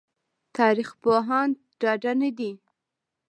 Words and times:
تاريخ 0.57 0.89
پوهان 1.01 1.49
ډاډه 1.79 2.13
نه 2.21 2.29
دي 2.37 2.51